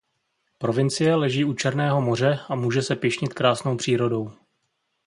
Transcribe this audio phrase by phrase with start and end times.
[0.57, 4.31] Provincie leží u Černého moře a může se pyšnit krásnou přírodou.